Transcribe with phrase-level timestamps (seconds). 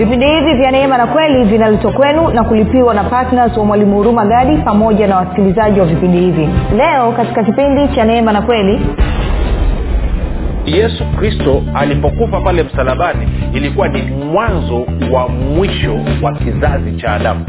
[0.00, 4.24] vipindi hivi vya neema na kweli vinaletwa kwenu na kulipiwa na ptns wa mwalimu huruma
[4.26, 6.48] gadi pamoja na wasikilizaji wa vipindi hivi.
[6.76, 8.80] Leo katika kipindi cha neema na kweli
[10.66, 17.44] yesu kristo alipokufa pale msalabani ilikuwa ni mwanzo wa mwisho wa kizazi cha adamu.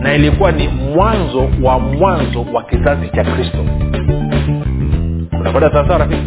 [0.00, 3.58] Na ilikuwa ni mwanzo wa mwanzo wa kizazi cha kristo.
[5.40, 6.22] Unakwenda sawasawa rafiki?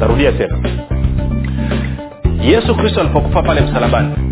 [0.00, 0.58] Tarudia tena.
[2.42, 4.31] Yesu kristo alipokufa pale msalabani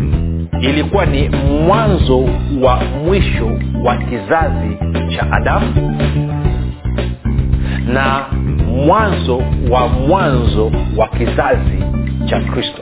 [0.61, 1.29] ilikuwa ni
[1.67, 2.19] mwanzo
[2.61, 4.77] wa mwisho wa kizazi
[5.15, 5.97] cha adamu
[7.93, 8.25] na
[8.85, 9.37] mwanzo
[9.69, 11.83] wa mwanzo wa kizazi
[12.29, 12.81] cha kristo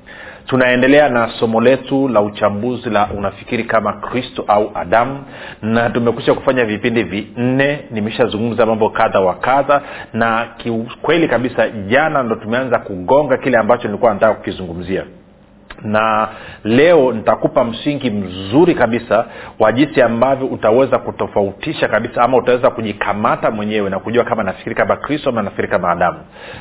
[0.45, 5.23] tunaendelea na somo letu la uchambuzi la unafikiri kama kristo au adamu
[5.61, 9.81] na tumekusha kufanya vipindi vinne nimeshazungumza mambo kadha wa kadha
[10.13, 15.03] na kiukweli kabisa jana ndo tumeanza kugonga kile ambacho nilikuwa nataka kukizungumzia
[15.83, 16.27] na
[16.63, 19.25] leo nitakupa msingi mzuri kabisa
[19.59, 24.95] wa jinsi ambavyo utaweza kutofautisha kabisa ama utaweza kujikamata mwenyewe na kujua kama nafikiri kama
[24.95, 26.17] kristo ama nafikiri kama adamu.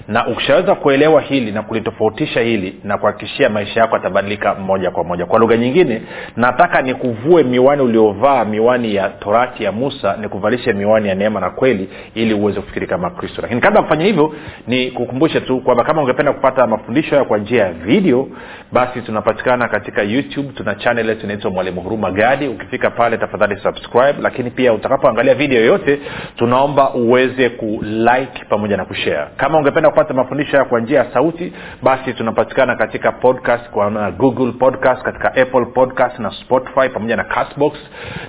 [0.09, 5.27] Na ukishaweza kuelewa hili na kulitofautisha hili na kuhakikishia maisha yako yatabadilika moja kwa moja.
[5.27, 6.03] Kwa lugha nyingine
[6.37, 11.89] nataka nikuvue miwani uliovaa miwani ya torati ya musa nikuvalishe miwani ya neema na kweli
[12.15, 13.43] ili uweze kufikiri kama kristo.
[13.43, 14.35] Lakini kabla ya kufanya hivyo
[14.67, 18.29] ni kukumbushe tu kwamba kama ungependa kupata mafundisho haya kwa njia ya video
[18.73, 22.49] basi tunapatikana katika youtube tuna chanel yetu inaitwa mwalimu huruma gadi.
[22.49, 24.15] Ukifika pale tafadhali subscribe.
[24.23, 26.01] Lakini pia utakapoangalia video yoyote
[26.37, 29.27] tunaomba uweze kulike pamoja na kushare.
[29.37, 34.53] Kama ungependa kupata mafundisho haya kwa njia ya sauti basi tunapatikana katika podcast kwa google
[34.53, 37.73] podcast katika apple podcast na spotify pamoja na castbox.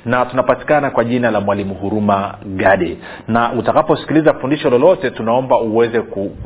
[0.05, 2.97] Na tunapatikana kwa jina la mwalimu huruma gadi.
[3.27, 6.37] Na utakaposikiliza fundisho lolote tunaomba uweze ku,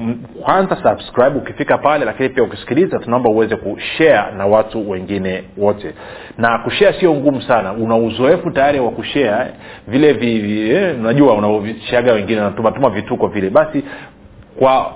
[0.43, 1.37] kwanza subscribe.
[1.37, 5.93] Ukifika pale lakini pia ukisikiliza tunaomba uweze kushare na watu wengine wote.
[6.37, 7.73] Na kushea sio ngumu sana.
[7.73, 9.47] Una uzoefu tayari wa kushea
[9.87, 13.49] vile vi, eh, unajua unavishaga wengine natumatuma vituko vile.
[13.49, 13.83] Basi
[14.59, 14.93] kwa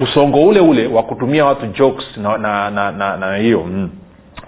[0.00, 3.90] usongo ule ule wa kutumia watu jokes na na na, na, na hiyo mm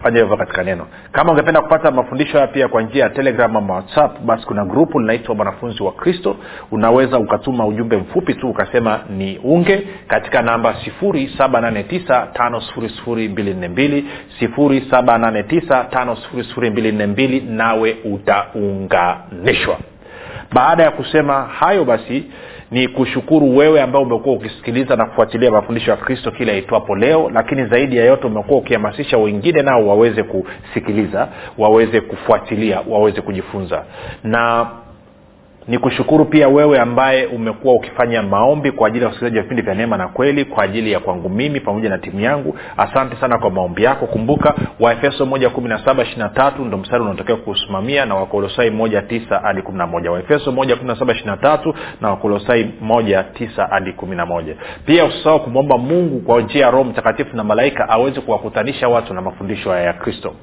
[0.03, 0.87] fanya hivyo katika neno.
[1.13, 5.01] Kama ungependa kupata mafundisho haya pia kwa njia ya telegram ama whatsapp basi kuna grupu
[5.01, 6.37] linaitwa mwanafunzi wa kristo.
[6.71, 14.03] Unaweza ukatuma ujumbe mfupi tu ukasema ni unge katika namba 7895242
[14.43, 19.79] 7895242 nawe utaunganishwa.
[20.53, 22.25] Baada ya kusema hayo basi
[22.71, 27.65] ni kushukuru wewe ambao umekuwa ukisikiliza na kufuatilia mafundisho ya kristo kila itwapo leo lakini
[27.67, 33.84] zaidi ya yote umekuwa ukihamasisha wengine nao waweze kusikiliza waweze kufuatilia waweze kujifunza.
[34.25, 34.67] Na
[35.69, 39.75] ni kushukuru pia wewe ambaye umekuwa ukifanya maombi kwa ajili ya wasikilizaji wa vipindi vya
[39.75, 42.59] neema na kweli kwa ajili ya kwangu mimi pamoja na timu yangu.
[42.77, 44.06] Asante sana kwa maombi yako.
[44.06, 48.71] Kumbuka waefeso moja kumi na saba ishiri na tatu ndo mstari unaotakiwa kuusimamia na wakolosai
[48.71, 50.11] moja tisa hadi kumi na moja.
[50.11, 54.26] Waefeso moja kumi na saba ishiri na tatu na wakolosai moja tisa hadi kumi na
[54.26, 54.55] moja.
[54.87, 59.20] Pia usisahau kumwomba mungu kwa njia ya roho mtakatifu na malaika aweze kuwakutanisha watu na
[59.20, 60.35] mafundisho haya ya kristo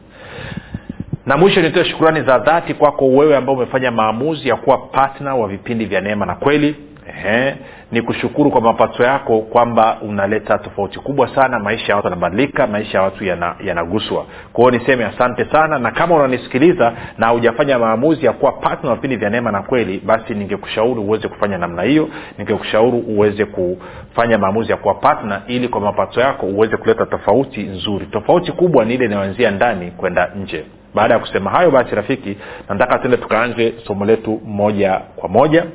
[1.25, 5.47] na mwisho nitoe shukurani za dhati kwako wewe ambao umefanya maamuzi ya kuwa patna wa
[5.47, 6.75] vipindi vya neema na kweli.
[7.09, 7.55] Ehe,
[7.91, 11.59] ni kushukuru kwa mapato yako kwamba unaleta tofauti kubwa sana.
[11.59, 13.23] Maisha ya watu yanabadilika maisha ya watu
[13.63, 14.17] yanaguswa.
[14.17, 18.95] Yana kwa niseme asante sana na kama unanisikiliza na hujafanya maamuzi ya kuwa patna wa
[18.95, 22.09] vipindi vya neema na kweli basi ningekushauri uweze kufanya namna hiyo.
[22.37, 28.05] Ningekushauri uweze kufanya maamuzi ya kuwa patna ili kwa mapato yako uweze kuleta tofauti nzuri.
[28.05, 32.37] Tofauti kubwa ni ile inayoanzia ndani kwenda nje baada ya kusema hayo basi rafiki
[32.69, 35.65] nataka tuende tukaanze somo letu moja kwa moja.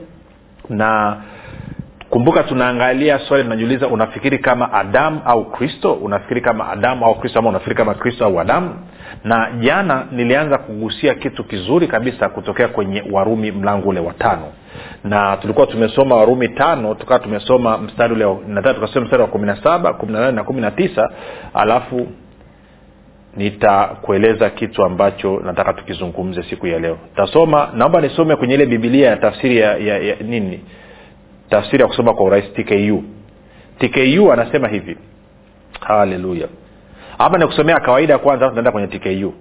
[0.68, 1.16] Na
[2.10, 5.92] kumbuka tunaangalia swali linajiuliza unafikiri kama adamu au kristo?
[5.92, 8.74] Unafikiri kama adamu au kristo ama unafikiri kama kristo au adamu
[9.24, 14.46] na jana nilianza kugusia kitu kizuri kabisa kutokea kwenye warumi mlango ule wa tano.
[15.04, 18.24] Na tulikuwa tumesoma warumi tano tukawa tumesoma mstari ule
[18.74, 21.10] tukasoma mstari wa kumi na saba kumi na nane na kumi na tisa
[21.54, 22.06] alafu
[23.36, 26.98] nitakueleza kitu ambacho nataka tukizungumze siku ya leo.
[27.16, 30.60] Tasoma naomba nisome kwenye ile bibilia ya tafsiri ya, ya, ya nini?
[31.50, 33.02] Tafsiri ya kusoma kwa urahisi tku
[33.78, 34.96] tku anasema hivi.
[35.80, 36.48] Haleluya.
[37.18, 39.32] Ama nikusomea kawaida kwanza tunaenda kwenye tku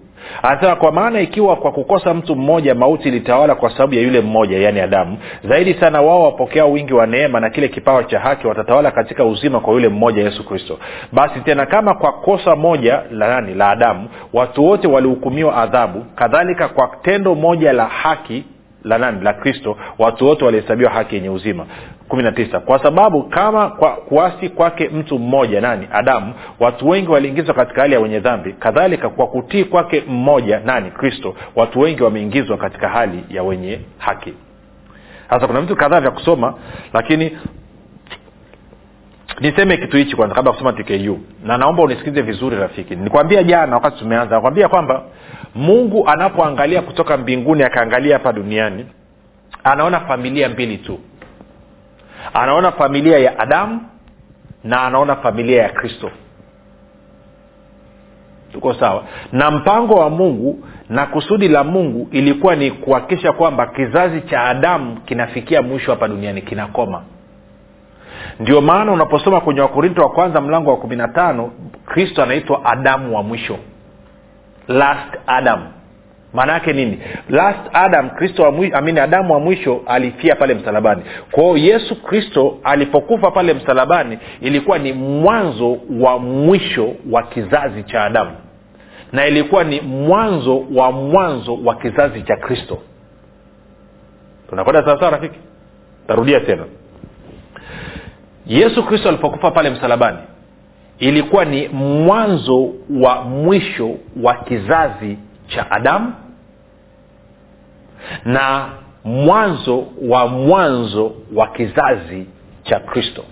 [0.44, 4.58] anasema kwa maana ikiwa kwa kukosa mtu mmoja mauti ilitawala kwa sababu ya yule mmoja
[4.58, 5.18] yaani adamu.
[5.44, 9.60] Zaidi sana wao wapokea wingi wa neema na kile kipawa cha haki watatawala katika uzima
[9.60, 10.80] kwa yule mmoja yesu kristo.
[11.12, 13.54] Basi tena kama kwa kosa moja la nani?
[13.54, 16.06] La adamu watu wote walihukumiwa adhabu.
[16.16, 18.44] Kadhalika kwa tendo moja la haki
[18.84, 19.22] la nani?
[19.24, 19.78] La kristo.
[19.98, 21.66] Watu wote walihesabiwa haki yenye uzima.
[22.08, 22.60] Kumi na tisa.
[22.60, 25.88] Kwa sababu kama kwa kuasi kwake mtu mmoja nani?
[25.92, 26.34] Adamu.
[26.60, 28.54] Watu wengi waliingizwa katika hali ya wenye dhambi.
[28.54, 30.92] Kadhalika kwa kutii kwake mmoja nani?
[30.92, 31.36] Kristo.
[31.56, 34.34] Watu wengi wameingizwa katika hali ya wenye haki.
[35.30, 36.54] Sasa kuna vitu kadhaa vya kusoma
[36.94, 37.38] lakini
[39.40, 42.96] niseme kitu hichi kwanza kabla ya kusoma tku na naomba unisikize vizuri rafiki.
[42.96, 45.04] Nikwambia jana wakati tumeanza nakwambia kwamba
[45.56, 48.86] mungu anapoangalia kutoka mbinguni akaangalia hapa duniani
[49.64, 51.00] anaona familia mbili tu.
[52.34, 53.82] Anaona familia ya adamu
[54.64, 56.12] na anaona familia ya kristo.
[58.52, 59.04] Tuko sawa?
[59.32, 65.02] Na mpango wa mungu na kusudi la mungu ilikuwa ni kuhakikisha kwamba kizazi cha adamu
[65.02, 67.04] kinafikia mwisho hapa duniani kinakoma.
[68.40, 71.52] Ndio maana unaposoma kwenye wakorinto wa kwanza mlango wa kumi na tano
[71.86, 73.58] kristo anaitwa adamu wa mwisho
[74.70, 75.68] last adam.
[76.34, 77.00] Maana yake nini?
[77.30, 81.02] Last adam kristo amini adamu wa mwisho alifia pale msalabani.
[81.32, 88.32] Kwao yesu kristo alipokufa pale msalabani ilikuwa ni mwanzo wa mwisho wa kizazi cha adamu.
[89.12, 92.78] Na ilikuwa ni mwanzo wa mwanzo wa kizazi cha kristo.
[94.50, 95.40] Tunakwenda sawasawa rafiki?
[96.08, 96.64] Tarudia tena.
[98.48, 100.18] Yesu kristo alipokufa pale msalabani
[101.00, 105.18] ilikuwa ni mwanzo wa mwisho wa kizazi
[105.48, 106.14] cha adamu
[108.26, 108.70] na
[109.04, 112.26] mwanzo wa mwanzo wa kizazi
[112.64, 113.24] cha kristo.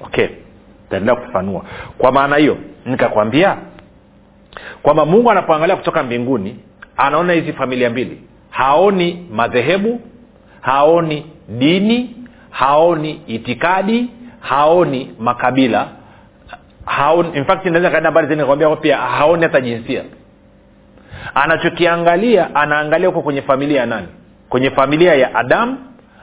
[0.00, 0.28] Okay
[0.92, 1.64] taendelea kufafanua.
[1.98, 3.56] Kwa maana hiyo nikakwambia
[4.82, 6.56] kwamba mungu anapoangalia kutoka mbinguni
[6.96, 8.20] anaona hizi familia mbili.
[8.50, 10.00] Haoni madhehebu
[10.60, 12.16] haoni dini
[12.50, 14.10] haoni itikadi
[14.42, 15.88] haoni makabila
[16.84, 17.28] haoni
[18.76, 20.02] pia haoni hata jinsia.
[21.34, 24.06] Anachokiangalia anaangalia huko kwenye familia ya nani?
[24.48, 25.78] Kwenye familia ya adamu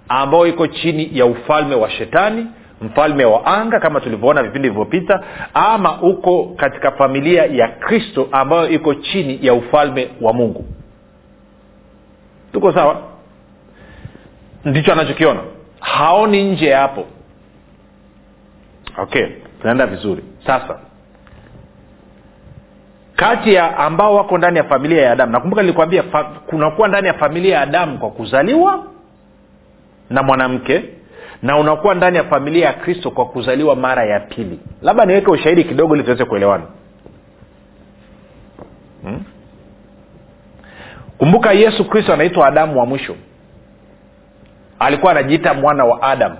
[0.10, 2.48] ambayo iko chini ya ufalme wa shetani
[2.82, 5.24] mfalme wa anga kama tulivyoona vipindi vilivyopita
[5.54, 10.66] ama uko katika familia ya kristo ambayo iko chini ya ufalme wa mungu.
[12.54, 13.02] Tuko sawa?
[14.66, 15.40] Ndicho anachokiona.
[15.80, 17.06] Haoni nje ya hapo
[19.02, 19.28] okay
[19.62, 20.24] tunaenda vizuri.
[20.46, 20.80] Sasa
[23.16, 27.14] kati ya ambao wako ndani ya familia ya adamu nakumbuka nilikwambia fa, kunakuwa ndani ya
[27.14, 28.84] familia ya adamu kwa kuzaliwa
[30.10, 30.84] na mwanamke
[31.42, 34.60] na unakuwa ndani ya familia ya kristo kwa kuzaliwa mara ya pili.
[34.82, 36.64] Labda niweke ushahidi kidogo ili tuweze kuelewana.
[39.04, 39.24] Hmm?
[41.18, 43.16] kumbuka yesu kristo anaitwa adamu wa mwisho.
[44.80, 46.38] Alikuwa anajiita mwana wa adamu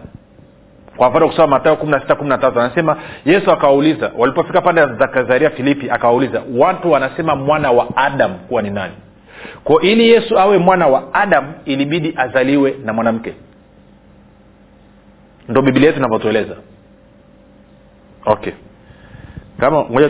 [1.00, 4.86] kwa mfano kusoma matayo kumi na sita kumi na tatu anasema yesu akawauliza walipofika pande
[4.86, 8.94] za kazaria filipi akawauliza watu wanasema mwana wa adam kuwa ni nani?
[9.64, 13.34] Kwa ili yesu awe mwana wa adam ilibidi azaliwe na mwanamke.
[15.50, 16.56] Ndo biblia yetu inavyotueleza.
[18.26, 18.54] Okay.
[19.60, 20.10] Kama moja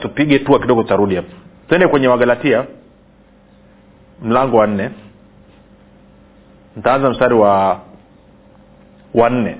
[0.00, 1.32] tupige tua kidogo tutarudi hapo.
[1.68, 2.64] Twende kwenye wagalatia
[4.22, 4.90] mlango wa nne.
[6.76, 7.80] Ntaanza mstari wa
[9.14, 9.56] wa nne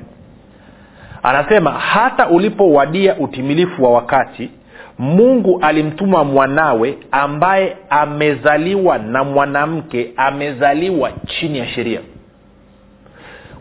[1.27, 4.51] anasema hata ulipowadia utimilifu wa wakati
[4.99, 12.01] mungu alimtuma mwanawe ambaye amezaliwa na mwanamke amezaliwa chini ya sheria.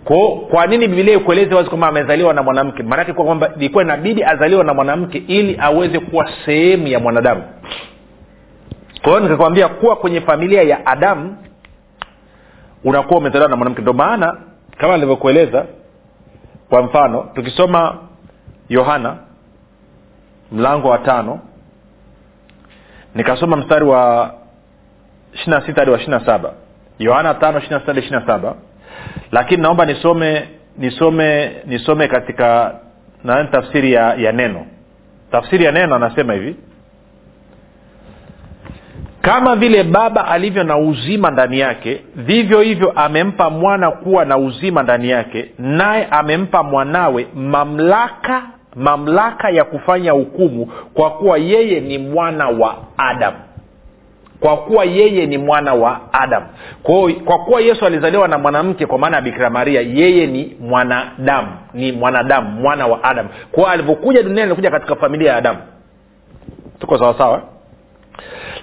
[0.05, 2.83] Ko kwa nini bibilia ikueleze wazi kwamba amezaliwa na mwanamke?
[2.83, 7.43] Maanake kuwa kwamba ilikuwa inabidi azaliwa na mwanamke ili aweze kuwa sehemu ya mwanadamu.
[9.01, 11.37] Kwa hiyo nikakwambia kuwa kwenye familia ya adamu
[12.83, 13.81] unakuwa umezaliwa na mwanamke.
[13.81, 14.37] Ndio maana
[14.77, 15.65] kama nilivyokueleza
[16.69, 17.97] kwa mfano tukisoma
[18.69, 19.17] yohana
[20.51, 21.39] mlango wa tano
[23.15, 24.33] nikasoma mstari wa
[25.33, 26.53] ishirina sita hadi wa ishirina saba.
[26.99, 28.55] Yohana tano ishirina sita hadi ishirina saba.
[29.31, 32.75] Lakini naomba nisome nisome nisome katika
[33.23, 34.65] na tafsiri ya, ya neno.
[35.31, 36.55] Tafsiri ya neno anasema hivi
[39.25, 44.83] kama vile baba alivyo na uzima ndani yake vivyo hivyo amempa mwana kuwa na uzima
[44.83, 48.41] ndani yake naye amempa mwanawe mamlaka
[48.75, 53.37] mamlaka ya kufanya hukumu kwa kuwa yeye ni mwana wa adamu
[54.39, 56.45] kwa kuwa yeye ni mwana wa adamu
[56.83, 61.47] kwa, kwa kuwa yesu alizaliwa na mwanamke kwa maana ya bikira maria yeye ni mwanadamu
[61.73, 65.59] ni mwanadamu mwana wa adamu kwao alivyokuja duniani alikuja katika familia ya adamu
[66.79, 67.41] tuko sawasawa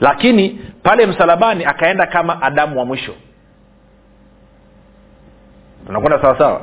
[0.00, 3.14] lakini pale msalabani akaenda kama adamu wa mwisho.
[5.86, 6.60] Tunakwenda sawasawa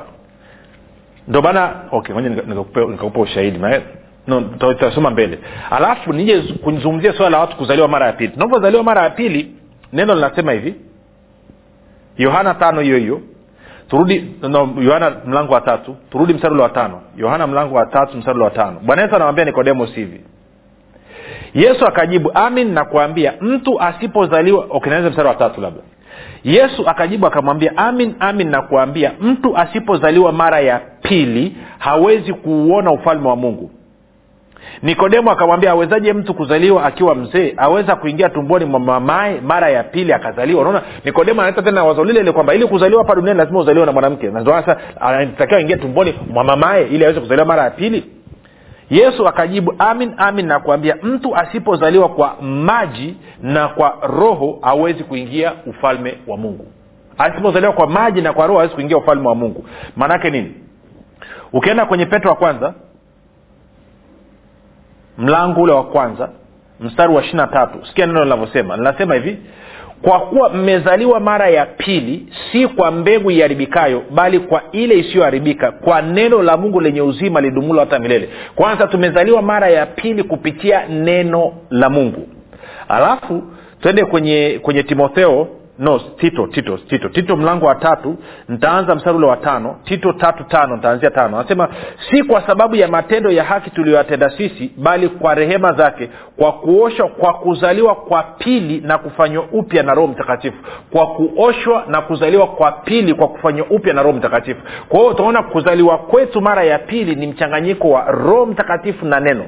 [1.28, 3.58] ndo maana okay nikakupa ushahidi
[4.26, 5.38] no, mbele.
[5.70, 8.32] Alafu nije kuzungumzia swala la watu kuzaliwa mara ya pili.
[8.32, 9.54] Tunapozaliwa mara ya pili
[9.92, 10.74] neno linasema hivi.
[12.16, 13.20] Yohana tano hiyo hiyo.
[13.88, 15.96] Turudi no, yohana mlango wa tatu.
[16.10, 17.02] Turudi msarulo wa tano.
[17.16, 18.80] Yohana mlango wa tatu msarulo wa tano.
[18.82, 20.20] Bwana yesu anamwambia nikodemos hivi
[21.54, 25.80] yesu akajibu amin nakuambia mtu asipozaliwa okay, naweza mstari wa tatu labda.
[26.44, 33.36] Yesu akajibu akamwambia amin amin nakuambia mtu asipozaliwa mara ya pili hawezi kuuona ufalme wa
[33.36, 33.70] mungu.
[34.82, 37.54] Nikodemo akamwambia awezaje mtu kuzaliwa akiwa mzee?
[37.56, 40.60] Aweza kuingia tumboni mwa mamae mara ya pili akazaliwa.
[40.60, 43.92] Unaona nikodemo analeta tena wazo lile ile kwamba ili kuzaliwa hapa duniani lazima uzaliwe na
[43.92, 44.32] mwanamke.
[44.44, 48.04] Sasa anatakiwa ingia tumboni mwa mamae ili aweze kuzaliwa mara ya pili
[48.90, 56.18] yesu akajibu amin amin nakuambia mtu asipozaliwa kwa maji na kwa roho hawezi kuingia ufalme
[56.26, 56.66] wa mungu.
[57.18, 59.64] Asipozaliwa kwa maji na kwa roho hawezi kuingia ufalme wa mungu.
[59.96, 60.54] Maanaake nini?
[61.52, 62.74] Ukienda kwenye petro wa kwanza
[65.18, 66.28] mlango ule wa kwanza
[66.80, 68.76] mstari wa ishiri tatu sikia neno linavyosema.
[68.76, 69.38] Linasema hivi
[70.02, 76.02] kwa kuwa mmezaliwa mara ya pili si kwa mbegu iharibikayo bali kwa ile isiyoharibika kwa
[76.02, 78.28] neno la mungu lenye uzima lidumulo hata milele.
[78.54, 82.28] Kwanza tumezaliwa mara ya pili kupitia neno la mungu.
[82.88, 83.42] Alafu
[83.82, 85.48] twende kwenye kwenye timotheo
[85.80, 87.08] no tito tito tito.
[87.08, 88.16] Tito mlango wa tatu.
[88.48, 89.76] Ntaanza mstari ule wa tano.
[89.84, 91.38] Tito tatu tano nitaanzia tano.
[91.38, 91.68] Anasema
[92.10, 97.08] si kwa sababu ya matendo ya haki tuliyoyatenda sisi bali kwa rehema zake kwa kuoshwa
[97.08, 100.56] kwa kuzaliwa kwa pili na kufanywa upya na roho mtakatifu.
[100.90, 104.60] Kwa kuoshwa na kuzaliwa kwa pili kwa kufanywa upya na roho mtakatifu.
[104.88, 109.44] Kwa hiyo utaona kuzaliwa kwetu mara ya pili ni mchanganyiko wa roho mtakatifu na neno.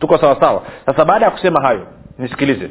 [0.00, 1.86] Tuko sawasawa sasa baada ya kusema hayo
[2.18, 2.70] nisikilize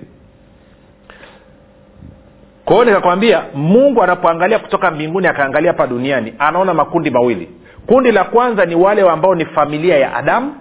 [2.66, 7.50] kwa hiyo nikakwambia mungu anapoangalia kutoka mbinguni akaangalia hapa duniani anaona makundi mawili.
[7.88, 10.56] Kundi la kwanza ni wale ambao ni familia ya adamu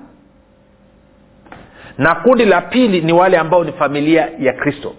[1.99, 4.95] na kundi la pili ni wale ambao ni familia ya kristo.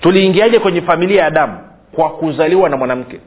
[0.00, 1.58] Tuliingiaje kwenye familia ya adamu?
[1.92, 3.20] Kwa kuzaliwa na mwanamke.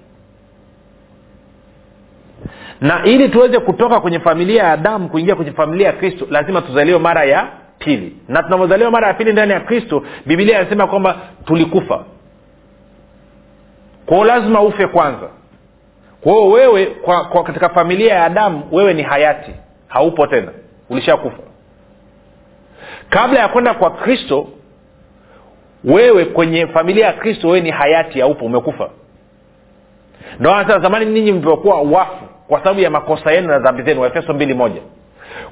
[2.81, 6.99] Na ili tuweze kutoka kwenye familia ya adamu kuingia kwenye familia ya kristo lazima tuzaliwe
[6.99, 7.47] mara ya
[7.79, 8.15] pili.
[8.27, 12.05] Na tunavyozaliwa mara ya pili ndani ya kristo bibilia inasema kwamba tulikufa
[14.07, 15.29] kwao lazima ufe kwanza.
[16.21, 19.51] Kwao wewe kwa, kwa katika familia ya adamu wewe ni hayati.
[19.87, 20.51] Haupo tena.
[20.89, 21.43] Ulishakufa.
[23.09, 24.47] Kabla ya kwenda kwa kristo
[25.83, 28.89] wewe kwenye familia ya kristo wewe ni hayati haupo umekufa.
[30.39, 34.33] Ndo sasa zamani ninyi mlivyokuwa wafu kwa sababu ya makosa yenu na dhambi zenu waefeso
[34.33, 34.81] mbili moja.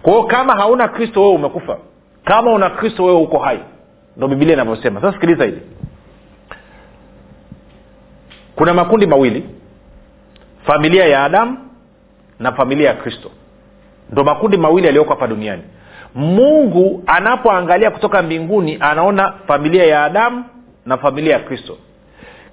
[0.02, 1.78] Kwao kama hauna kristo wewe umekufa.
[2.26, 3.60] Kama una kristo wewe uko hai.
[4.18, 5.02] Ndo bibilia inavyosema.
[5.02, 5.62] Sasa sikiliza hili
[8.56, 9.44] kuna makundi mawili
[10.66, 11.58] familia ya adamu
[12.40, 13.32] na familia ya kristo
[14.12, 15.64] ndo makundi mawili yaliyoko hapa duniani
[16.16, 20.44] mungu anapoangalia kutoka mbinguni anaona familia ya adamu
[20.86, 21.78] na familia ya kristo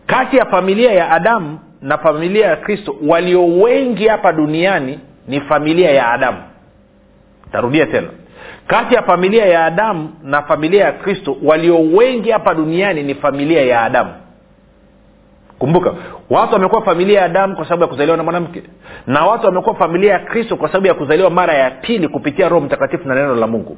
[0.07, 5.91] kati ya familia ya adamu na familia ya kristo walio wengi hapa duniani ni familia
[5.91, 6.39] ya adamu
[7.53, 8.09] tarudia tena
[8.67, 13.63] kati ya familia ya adamu na familia ya kristo walio wengi hapa duniani ni familia
[13.65, 14.11] ya adamu
[15.63, 15.95] kumbuka
[16.31, 18.63] watu wamekuwa familia ya adamu kwa sababu ya kuzaliwa na mwanamke
[19.07, 22.67] na watu wamekuwa familia ya kristo kwa sababu ya kuzaliwa mara ya pili kupitia roho
[22.67, 23.77] mtakatifu na neno la mungu.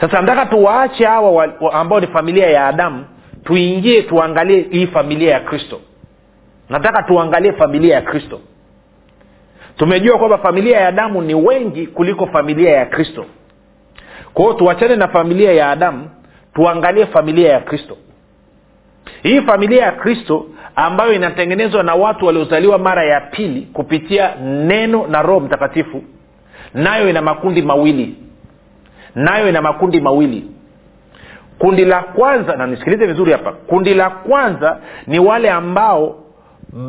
[0.00, 3.04] Sasa nataka tuwaache hawa ambao ni familia ya adamu
[3.44, 5.80] tuingie tuangalie hii familia ya kristo.
[6.68, 8.40] Nataka tuangalie familia ya kristo.
[9.76, 13.26] Tumejua kwamba familia ya adamu ni wengi kuliko familia ya kristo.
[14.34, 16.10] Kwa hiyo tuachane na familia ya adamu
[16.54, 17.96] tuangalie familia ya kristo
[19.22, 20.46] hii familia ya kristo
[20.76, 26.02] ambayo inatengenezwa na watu waliozaliwa mara ya pili kupitia neno na roho mtakatifu
[26.74, 28.14] nayo ina makundi mawili.
[29.14, 30.44] Nayo ina makundi mawili.
[31.58, 36.16] Kundi la kwanza na nisikilize vizuri hapa kundi la kwanza ni wale ambao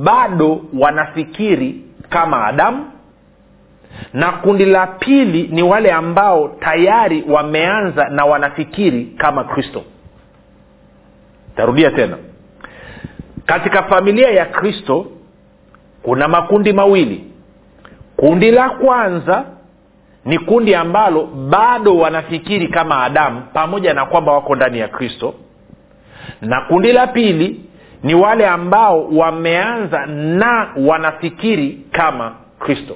[0.03, 2.85] bado wanafikiri kama adamu
[4.13, 9.83] na kundi la pili ni wale ambao tayari wameanza na wanafikiri kama kristo
[11.55, 12.17] tarudia tena.
[13.45, 15.05] Katika familia ya kristo
[16.03, 17.23] kuna makundi mawili.
[18.17, 19.43] Kundi la kwanza
[20.25, 25.33] ni kundi ambalo bado wanafikiri kama adamu pamoja na kwamba wako ndani ya kristo.
[26.41, 27.65] Na kundi la pili
[28.03, 32.95] ni wale ambao wameanza na wanafikiri kama kristo.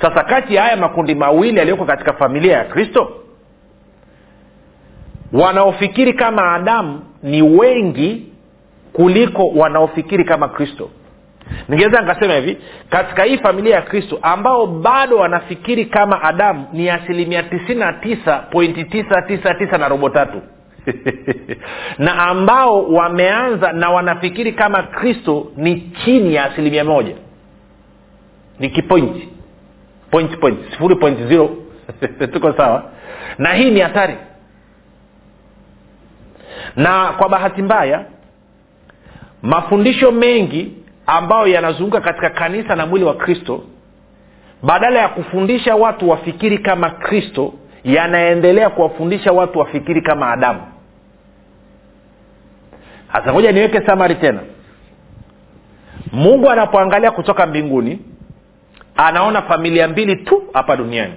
[0.00, 3.12] Sasa kati ya haya makundi mawili yaliyoko katika familia ya kristo
[5.32, 8.26] wanaofikiri kama adamu ni wengi
[8.92, 10.90] kuliko wanaofikiri kama kristo.
[11.68, 12.58] Ningeweza nikasema hivi
[12.90, 18.38] katika hii familia ya kristo ambao bado wanafikiri kama adamu ni asilimia tisini na tisa
[18.38, 20.42] pointi tisa tisa tisa na robo tatu.
[21.98, 27.14] Na ambao wameanza na wanafikiri kama kristo ni chini ya asilimia moja.
[28.58, 29.28] Ni kipointi.
[30.10, 30.58] Point point.
[30.70, 31.56] Sifuri point zero.
[32.32, 32.90] Tuko sawa?
[33.38, 34.16] Na hii ni hatari
[36.76, 38.04] na kwa bahati mbaya
[39.42, 40.72] mafundisho mengi
[41.06, 43.62] ambayo yanazunguka katika kanisa na mwili wa kristo
[44.62, 47.52] badala ya kufundisha watu wafikiri kama kristo
[47.84, 50.60] yanaendelea kuwafundisha watu wafikiri kama adamu.
[53.08, 54.40] Hasa ngoja niweke samari tena.
[56.12, 57.98] Mungu anapoangalia kutoka mbinguni
[58.96, 61.14] anaona familia mbili tu hapa duniani.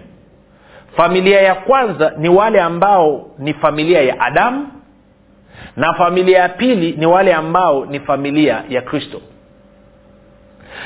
[0.98, 4.68] Familia ya kwanza ni wale ambao ni familia ya adamu
[5.76, 9.22] na familia ya pili ni wale ambao ni familia ya kristo.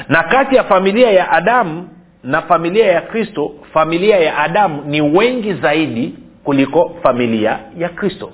[0.08, 1.90] Na kati ya familia ya adamu
[2.24, 8.32] na familia ya kristo familia ya adamu ni wengi zaidi kuliko familia ya kristo.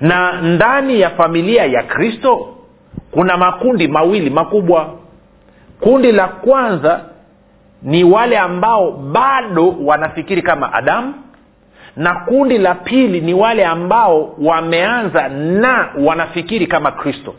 [0.00, 2.54] Na ndani ya familia ya kristo
[3.10, 4.94] kuna makundi mawili makubwa.
[5.80, 7.00] Kundi la kwanza
[7.82, 11.14] ni wale ambao bado wanafikiri kama adamu
[11.96, 17.34] na kundi la pili ni wale ambao wameanza na wanafikiri kama kristo.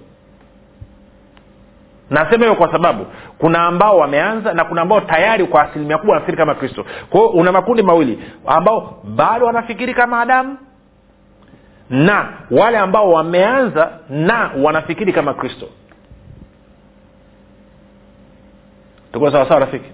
[2.10, 3.06] Nasema hiyo kwa sababu
[3.38, 6.86] kuna ambao wameanza na kuna ambao tayari kwa asilimia kubwa wanafikiri kama kristo.
[7.10, 10.58] Kwa una makundi mawili ambao bado wanafikiri kama adamu
[11.90, 15.68] na wale ambao wameanza na wanafikiri kama kristo.
[19.14, 19.90] Tuko sawasawa rafiki?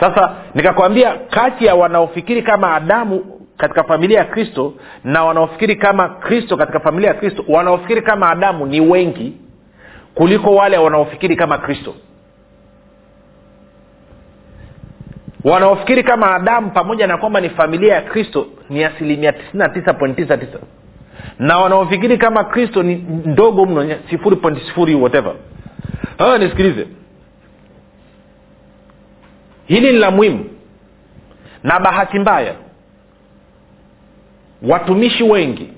[0.00, 6.56] Sasa nikakwambia kati ya wanaofikiri kama adamu katika familia ya kristo na wanaofikiri kama kristo
[6.56, 9.32] katika familia ya kristo wanaofikiri kama adamu ni wengi
[10.14, 11.94] kuliko wale wanaofikiri kama kristo.
[15.44, 20.46] Wanaofikiri kama adamu pamoja na kwamba ni familia ya kristo ni asilimia 99.99
[21.38, 22.94] na wanaofikiri kama kristo ni
[23.24, 25.34] ndogo mno sifuri point sifuri whatever.
[26.18, 26.86] Sasa nisikilize.
[29.66, 30.44] Hili ni la muhimu.
[31.62, 32.54] Na bahati mbaya
[34.62, 35.68] watumishi wengi.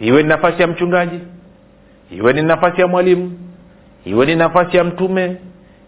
[0.00, 1.20] Iwe ni nafasi ya mchungaji
[2.10, 3.38] iwe ni nafasi ya mwalimu
[4.04, 5.36] iwe ni nafasi ya mtume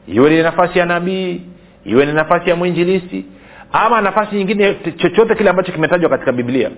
[0.06, 1.40] iwe ni nafasi ya nabii
[1.84, 3.24] iwe ni nafasi ya mwinjilisi
[3.72, 6.70] ama nafasi nyingine chochote kile ambacho kimetajwa katika biblia.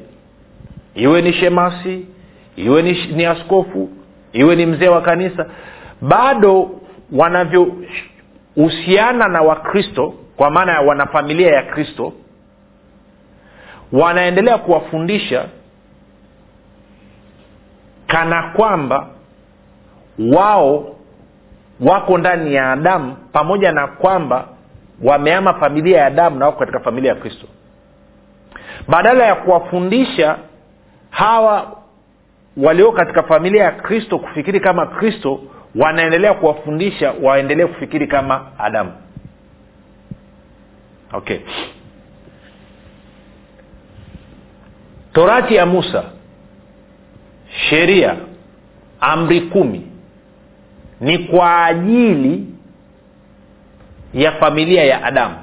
[0.94, 2.06] Iwe ni shemasi
[2.56, 3.88] iwe ni, ni askofu
[4.32, 5.46] iwe ni mzee wa kanisa
[6.00, 6.70] bado
[7.12, 12.12] wanavyohusiana na wakristo kwa maana ya wanafamilia ya kristo
[13.92, 15.48] wanaendelea kuwafundisha
[18.06, 19.06] kana kwamba
[20.32, 20.96] wao
[21.80, 24.48] wako ndani ya adamu pamoja na kwamba
[25.04, 27.46] wameama familia ya adamu na wako katika familia ya kristo.
[28.88, 30.38] Badala ya kuwafundisha
[31.10, 31.76] hawa
[32.56, 35.40] walio katika familia ya kristo kufikiri kama kristo
[35.74, 38.92] wanaendelea kuwafundisha waendelee kufikiri kama adamu.
[41.12, 41.38] Okay
[45.16, 46.04] torati ya musa
[47.70, 48.16] sheria
[49.00, 49.86] amri kumi
[51.00, 52.46] ni kwa ajili
[54.14, 55.36] ya familia ya adamu.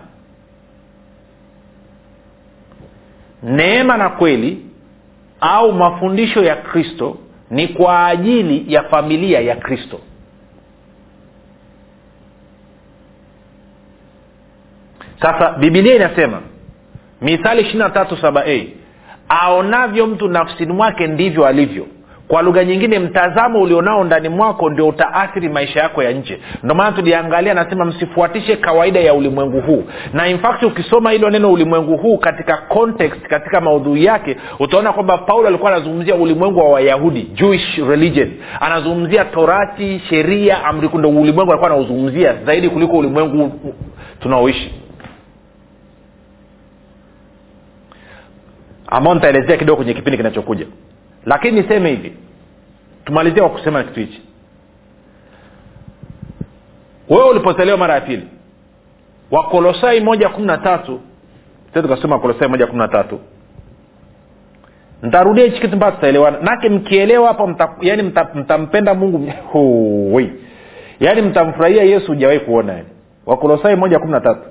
[3.43, 4.65] Neema na kweli
[5.41, 7.17] au mafundisho ya kristo
[7.49, 9.99] ni kwa ajili ya familia ya kristo.
[15.21, 16.41] Sasa bibilia inasema
[17.21, 18.82] mithali ishiri na tatu saba a
[19.29, 21.85] aonavyo mtu nafsini mwake ndivyo alivyo.
[22.27, 26.39] Kwa lugha nyingine mtazamo ulionao ndani mwako ndio utaathiri maisha yako ya nje.
[26.63, 29.83] Ndio maana tuliangalia nasema msifuatishe kawaida ya ulimwengu huu.
[30.13, 35.17] Na in fact ukisoma hilo neno ulimwengu huu katika context katika maudhui yake utaona kwamba
[35.17, 38.31] paulo alikuwa anazungumzia ulimwengu wa wayahudi jewish religion.
[38.59, 40.89] Anazungumzia torati sheria amri.
[40.93, 43.51] Ndo ulimwengu alikuwa anauzungumzia zaidi kuliko ulimwengu
[44.19, 44.82] tunaoishi
[48.93, 50.65] ambao nitaelezea kidogo kwenye kipindi kinachokuja.
[51.25, 52.13] Lakini niseme hivi.
[53.05, 54.21] Tumalizie kwa kusema kitu hichi.
[57.09, 58.27] Wewe ulipozaliwa mara ya pili.
[59.31, 61.01] Wakolosai moja kumi na tatu.
[61.73, 63.19] Tukasoma wakolosai moja kumi na tatu.
[65.03, 66.39] Ntarudia hichi kitu mpaka tutaelewana.
[66.39, 68.03] Nake mkielewa hapo mta, yani
[68.35, 69.31] mtampenda mungu
[70.11, 70.33] hoi
[70.99, 72.87] yaani mtamfurahia yesu hujawahi kuona yani.
[73.25, 74.41] Wakolosai moja kumi na tatu.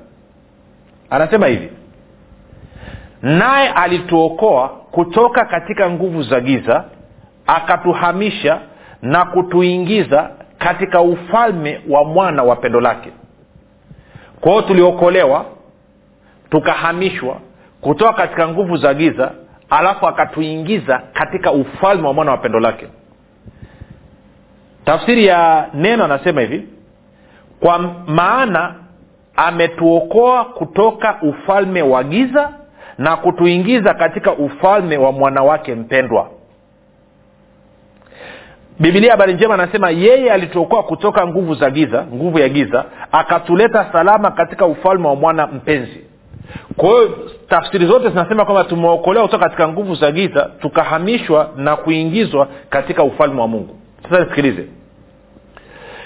[1.10, 1.68] Anasema hivi
[3.22, 6.84] naye alituokoa kutoka katika nguvu za giza
[7.46, 8.58] akatuhamisha
[9.02, 13.12] na kutuingiza katika ufalme wa mwana wa pendo lake.
[14.40, 15.44] Kwao tuliokolewa
[16.50, 17.36] tukahamishwa
[17.80, 19.30] kutoka katika nguvu za giza
[19.70, 22.86] alafu akatuingiza katika ufalme wa mwana wa pendo lake.
[24.84, 26.68] Tafsiri ya neno anasema hivi
[27.60, 28.74] kwa maana
[29.36, 32.50] ametuokoa kutoka ufalme wa giza
[33.02, 36.30] na kutuingiza katika ufalme wa mwanawake mpendwa.
[38.80, 44.30] Bibilia habari njema anasema yeye alituokoa kutoka nguvu za giza nguvu ya giza akatuleta salama
[44.30, 46.00] katika ufalme wa mwana mpenzi.
[46.76, 47.10] Kwa hiyo
[47.48, 53.40] tafsiri zote zinasema kwamba tumeokolewa kutoka katika nguvu za giza tukahamishwa na kuingizwa katika ufalme
[53.40, 53.76] wa mungu.
[54.02, 54.66] Sasa nisikilize.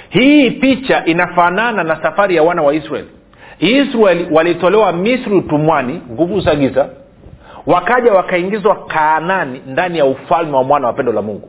[0.08, 3.08] Hii picha inafanana na safari ya wana wa israeli
[3.58, 6.88] israeli walitolewa misri utumwani nguvu za giza
[7.66, 11.48] wakaja wakaingizwa kaanani ndani ya ufalme wa mwana wa pendo la mungu.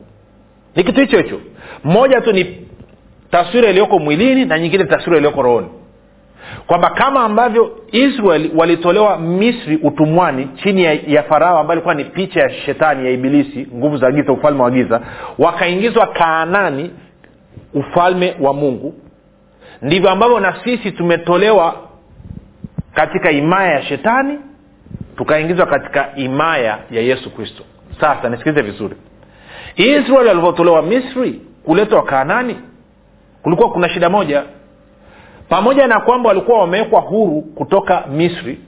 [0.76, 1.40] Ni kitu hicho hicho.
[1.84, 2.66] Moja tu ni
[3.30, 5.66] taswira iliyoko mwilini na nyingine taswira iliyoko rohoni.
[6.66, 12.40] Kwamba kama ambavyo israel walitolewa misri utumwani chini ya, ya farao ambayo ilikuwa ni picha
[12.40, 15.00] ya shetani ya ibilisi nguvu za giza ufalme wa giza
[15.38, 16.90] wakaingizwa kaanani
[17.74, 18.94] ufalme wa mungu.
[19.82, 21.87] Ndivyo ambavyo na sisi tumetolewa
[22.98, 24.38] katika himaya ya shetani
[25.16, 27.62] tukaingizwa katika himaya ya yesu kristo.
[28.00, 28.96] Sasa nisikilize vizuri.
[29.76, 32.56] Israeli walivyotolewa misri kuletwa kaanani
[33.42, 34.42] kulikuwa kuna shida moja.
[35.48, 38.60] Pamoja na kwamba walikuwa wamewekwa huru kutoka misri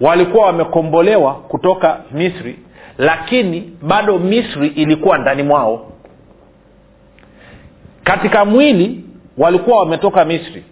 [0.00, 2.58] walikuwa wamekombolewa kutoka misri
[2.98, 5.92] lakini bado misri ilikuwa ndani mwao.
[8.04, 9.04] Katika mwili
[9.38, 10.64] walikuwa wametoka misri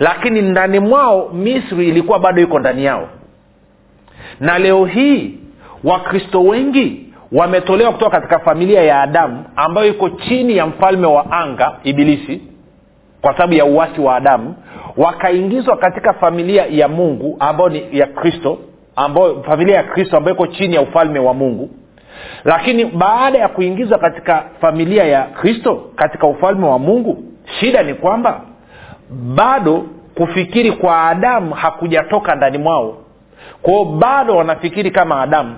[0.00, 3.08] lakini ndani mwao misri ilikuwa bado iko ndani yao.
[4.40, 5.34] Na leo hii
[5.84, 11.72] wakristo wengi wametolewa kutoka katika familia ya adamu ambayo iko chini ya mfalme wa anga
[11.84, 12.42] ibilisi
[13.20, 14.54] kwa sababu ya uwasi wa adamu
[14.96, 18.58] wakaingizwa katika familia ya mungu ambayo ni ya kristo
[18.96, 21.70] ambayo familia ya kristo ambayo iko chini ya ufalme wa mungu.
[22.44, 27.22] Lakini baada ya kuingizwa katika familia ya kristo katika ufalme wa mungu
[27.60, 28.40] shida ni kwamba
[29.10, 32.96] bado kufikiri kwa adamu hakujatoka ndani mwao.
[33.62, 35.56] Kwao bado wanafikiri kama adamu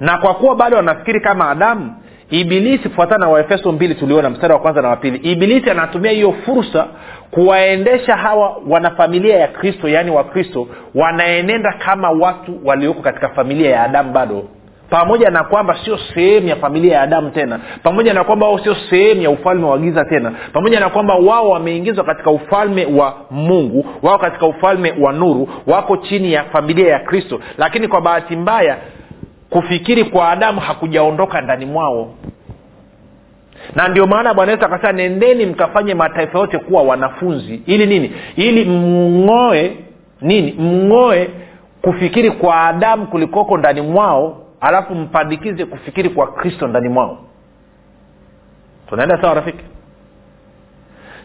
[0.00, 1.94] na kwa kuwa bado wanafikiri kama adamu
[2.30, 6.86] ibilisi kufuatana na waefeso mbili tuliona mstari wa kwanza na wapili ibilisi anatumia hiyo fursa
[7.30, 14.12] kuwaendesha hawa wanafamilia ya kristo yaani wakristo wanaenenda kama watu walioko katika familia ya adamu
[14.12, 14.44] bado
[14.90, 17.60] pamoja na kwamba sio sehemu ya familia ya adamu tena.
[17.82, 20.32] Pamoja na kwamba wao sio sehemu ya ufalme wa giza tena.
[20.52, 25.96] Pamoja na kwamba wao wameingizwa katika ufalme wa mungu wao katika ufalme wa nuru wako
[25.96, 27.40] chini ya familia ya kristo.
[27.58, 28.76] Lakini kwa bahati mbaya
[29.50, 32.08] kufikiri kwa adamu hakujaondoka ndani mwao.
[33.74, 37.62] Na ndio maana bwana yesu akasema nendeni mkafanye mataifa yote kuwa wanafunzi.
[37.66, 38.12] Ili nini?
[38.36, 39.76] Ili mng'oe
[40.20, 40.52] nini?
[40.58, 41.30] Mng'oe
[41.82, 47.18] kufikiri kwa adamu kulikoko ndani mwao alafu mpandikize kufikiri kwa kristo ndani mwao
[48.88, 49.64] tunaenda sawa rafiki?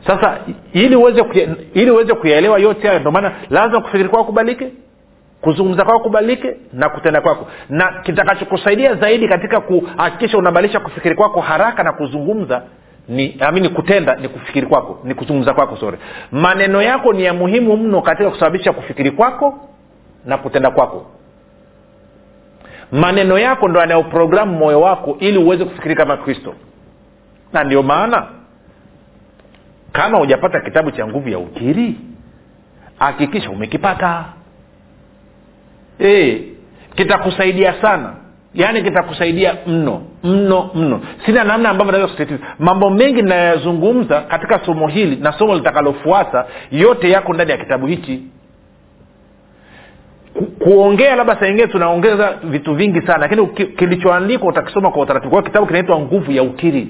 [0.07, 0.37] Sasa
[0.73, 4.71] ili uweze ili uweze kuyaelewa yote hayo ndio maana lazima kufikiri kwako kubalike
[5.41, 7.47] kuzungumza kwako kubalike na kutenda kwako.
[7.69, 12.61] Na kitakachokusaidia zaidi katika kuhakikisha unabadilisha kufikiri kwako haraka na kuzungumza
[13.07, 15.97] ni amini kutenda ni kufikiri kwako ni kuzungumza kwako sore
[16.31, 19.59] maneno yako ni ya muhimu mno katika kusababisha kufikiri kwako
[20.25, 21.05] na kutenda kwako
[22.93, 26.53] maneno yako ndo yanayoprogramu moyo wako ili uweze kufikiri kama kristo.
[27.53, 28.25] Na ndio maana
[29.91, 31.95] kama hujapata kitabu cha nguvu ya ukiri
[32.99, 34.25] hakikisha umekipata.
[35.99, 36.41] E,
[36.95, 38.13] kitakusaidia sana.
[38.53, 41.01] Yaani kitakusaidia mno mno mno.
[41.25, 42.43] Sina namna ambavyo naweza kusisitiza.
[42.59, 48.23] Mambo mengi ninayoyazungumza katika somo hili na somo litakalofuata yote yako ndani ya kitabu hichi
[50.33, 55.31] Ku, kuongea labda saingine tunaongeza vitu vingi sana lakini kilichoandikwa utakisoma kwa utaratibu.
[55.33, 56.87] Kwa kitabu kinaitwa nguvu ya ukiri.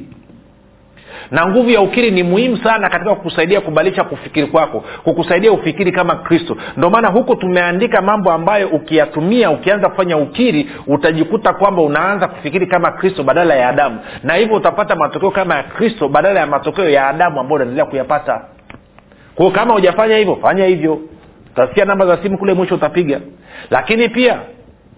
[1.31, 6.15] Na nguvu ya ukiri ni muhimu sana katika kukusaidia kubadilisha kufikiri kwako kukusaidia ufikiri kama
[6.15, 6.57] kristo.
[6.77, 12.91] Ndio maana huku tumeandika mambo ambayo ukiyatumia ukianza kufanya ukiri utajikuta kwamba unaanza kufikiri kama
[12.91, 13.99] kristo badala ya adamu.
[14.23, 18.41] Na hivyo utapata matokeo kama ya kristo badala ya matokeo ya adamu ambayo unaendelea kuyapata.
[19.35, 20.99] Kwao kama hujafanya hivyo fanya hivyo
[21.53, 23.19] utasikia namba za simu kule mwisho utapiga.
[23.69, 24.39] Lakini pia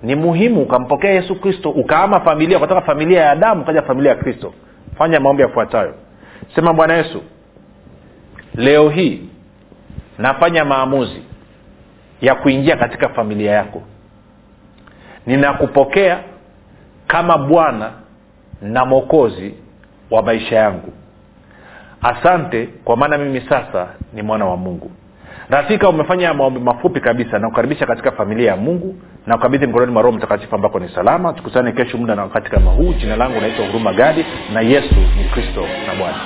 [0.03, 4.53] ni muhimu ukampokea yesu kristo ukaama familia ukatoka familia ya adamu ukaja familia ya kristo.
[4.97, 5.93] Fanya maombi yafuatayo.
[6.55, 7.21] Sema bwana yesu
[8.55, 9.21] leo hii
[10.17, 11.21] nafanya maamuzi
[12.21, 13.81] ya kuingia katika familia yako.
[15.25, 16.19] Ninakupokea
[17.07, 17.91] kama bwana
[18.61, 19.55] na mwokozi
[20.11, 20.93] wa maisha yangu.
[22.01, 24.91] Asante kwa maana mimi sasa ni mwana wa mungu
[25.49, 27.39] rafika umefanya maombi mafupi kabisa.
[27.39, 28.95] Na kukaribisha katika familia ya mungu.
[29.27, 31.33] Na ukabidhi mkononi mwa roho mtakatifu ambako ni salama.
[31.33, 32.93] Tukusane kesho muda na wakati kama huu.
[32.93, 36.17] Jina langu naitwa huruma gadi na yesu ni kristo na bwana.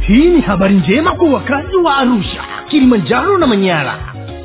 [0.00, 3.94] Hii ni habari njema kwa wakazi wa arusha kilimanjaro na manyara.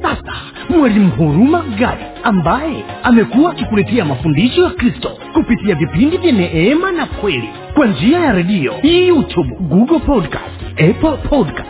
[0.02, 0.34] Sasa
[0.70, 7.50] mwalimu huruma gadi ambaye amekuwa akikuletea mafundisho ya kristo kupitia vipindi vya neema na kweli
[7.74, 11.70] kwa njia ya redio youtube google podcast apple podcast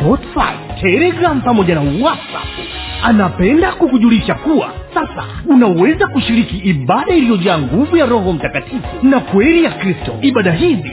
[0.00, 2.46] spotify telegram pamoja na whatsapp.
[3.02, 9.70] Anapenda kukujulisha kuwa sasa unaweza kushiriki ibada iliyojaa nguvu ya roho mtakatifu na kweli ya
[9.70, 10.12] kristo.
[10.20, 10.92] Ibada hizi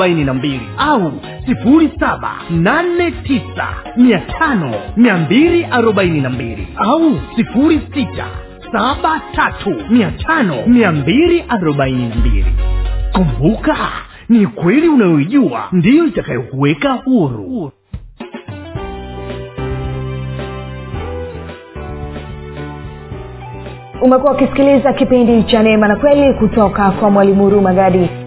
[0.07, 1.11] na mbili au
[1.45, 8.25] sifuri saba nane tisa mia tano mia mbili arobaini na mbili au sifuri sita
[8.71, 12.45] saba tatu mia tano mia mbili arobaini na mbili.
[13.13, 13.77] Kumbuka
[14.29, 17.71] ni kweli unayoijua ndiyo itakayokuweka huru.
[24.01, 28.09] Umekuwa ukisikiliza kipindi cha neema na kweli kutoka kwa mwalimu huruma gadi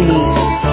[0.00, 0.69] unique